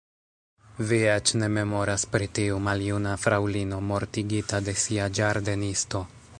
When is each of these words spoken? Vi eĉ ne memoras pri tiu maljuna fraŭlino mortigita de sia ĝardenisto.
Vi 0.91 0.97
eĉ 1.15 1.33
ne 1.41 1.49
memoras 1.57 2.05
pri 2.15 2.29
tiu 2.39 2.57
maljuna 2.69 3.13
fraŭlino 3.27 3.81
mortigita 3.93 4.65
de 4.71 4.77
sia 4.85 5.09
ĝardenisto. 5.21 6.07